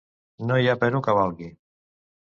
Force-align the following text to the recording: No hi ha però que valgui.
No 0.51 0.57
hi 0.63 0.71
ha 0.71 0.75
però 0.85 1.03
que 1.09 1.15
valgui. 1.19 1.53